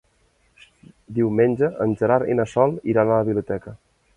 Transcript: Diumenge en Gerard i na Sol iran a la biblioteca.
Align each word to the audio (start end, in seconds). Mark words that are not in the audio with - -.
Diumenge 1.17 1.69
en 1.85 1.93
Gerard 2.01 2.33
i 2.35 2.39
na 2.41 2.49
Sol 2.55 2.77
iran 2.95 3.11
a 3.17 3.21
la 3.21 3.29
biblioteca. 3.31 3.77